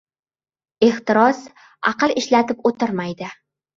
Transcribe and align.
Ehtiros 0.87 1.41
aql 1.93 2.17
ishlatib 2.23 2.67
o‘tirmaydi. 2.71 3.29